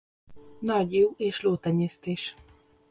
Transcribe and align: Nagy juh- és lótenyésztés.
Nagy 0.59 0.93
juh- 0.93 1.13
és 1.19 1.41
lótenyésztés. 1.41 2.33